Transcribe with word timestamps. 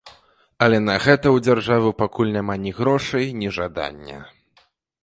Але 0.67 0.77
на 0.85 0.95
гэта 1.03 1.27
ў 1.31 1.37
дзяржавы 1.47 1.89
пакуль 2.01 2.35
няма 2.39 2.55
ні 2.65 2.71
грошай, 2.79 3.25
ні 3.45 3.57
жадання. 3.61 4.19